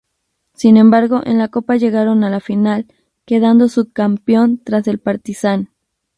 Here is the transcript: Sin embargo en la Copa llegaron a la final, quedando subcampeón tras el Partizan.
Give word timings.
Sin 0.55 0.77
embargo 0.77 1.21
en 1.25 1.37
la 1.37 1.49
Copa 1.49 1.75
llegaron 1.75 2.23
a 2.23 2.31
la 2.31 2.39
final, 2.39 2.87
quedando 3.23 3.69
subcampeón 3.69 4.57
tras 4.57 4.87
el 4.87 4.97
Partizan. 4.97 5.69